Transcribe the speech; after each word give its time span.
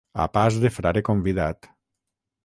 A 0.23 0.27
pas 0.35 0.55
de 0.61 0.71
frare 0.77 1.03
convidat. 1.09 1.69